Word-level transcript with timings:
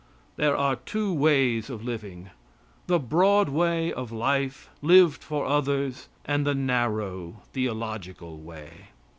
There 0.35 0.57
are 0.57 0.77
two 0.77 1.13
ways 1.13 1.69
of 1.69 1.83
living 1.83 2.31
the 2.87 2.97
broad 2.97 3.49
way 3.49 3.93
of 3.93 4.11
life 4.11 4.67
lived 4.81 5.23
for 5.23 5.45
others, 5.45 6.09
and 6.25 6.43
the 6.43 6.55
narrow 6.55 7.43
theological 7.53 8.39
way. 8.41 8.87